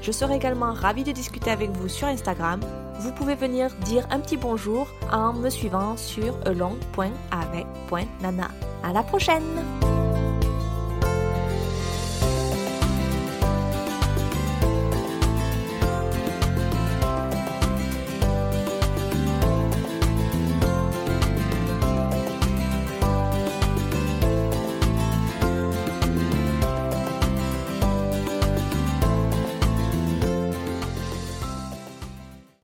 Je 0.00 0.12
serai 0.12 0.36
également 0.36 0.74
ravie 0.74 1.04
de 1.04 1.12
discuter 1.12 1.50
avec 1.50 1.70
vous 1.70 1.88
sur 1.88 2.06
Instagram. 2.06 2.60
Vous 2.98 3.12
pouvez 3.12 3.34
venir 3.34 3.70
dire 3.84 4.06
un 4.10 4.20
petit 4.20 4.36
bonjour 4.36 4.88
en 5.12 5.32
me 5.32 5.50
suivant 5.50 5.96
sur 5.96 6.34
elong.avec.nana. 6.46 8.48
À 8.82 8.92
la 8.92 9.02
prochaine! 9.02 9.93